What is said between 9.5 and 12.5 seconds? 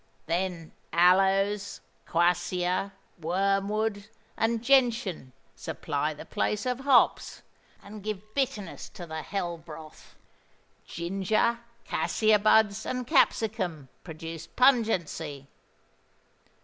broth. Ginger, cassia